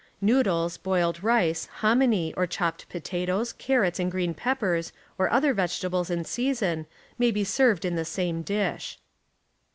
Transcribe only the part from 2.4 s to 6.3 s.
chopped potatoes, carrots and green peppers or other vegetables in